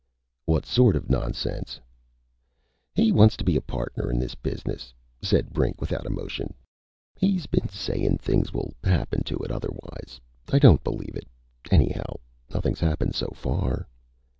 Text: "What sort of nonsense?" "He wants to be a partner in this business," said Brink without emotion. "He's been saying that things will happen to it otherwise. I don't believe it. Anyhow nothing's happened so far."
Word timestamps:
"What 0.45 0.65
sort 0.65 0.95
of 0.95 1.11
nonsense?" 1.11 1.79
"He 2.95 3.11
wants 3.11 3.37
to 3.37 3.43
be 3.43 3.55
a 3.55 3.61
partner 3.61 4.09
in 4.09 4.17
this 4.17 4.33
business," 4.33 4.95
said 5.21 5.53
Brink 5.53 5.79
without 5.79 6.07
emotion. 6.07 6.55
"He's 7.15 7.45
been 7.45 7.69
saying 7.69 8.13
that 8.13 8.19
things 8.23 8.51
will 8.51 8.73
happen 8.83 9.21
to 9.25 9.37
it 9.43 9.51
otherwise. 9.51 10.19
I 10.51 10.57
don't 10.57 10.83
believe 10.83 11.13
it. 11.15 11.27
Anyhow 11.69 12.15
nothing's 12.51 12.79
happened 12.79 13.13
so 13.13 13.27
far." 13.35 13.87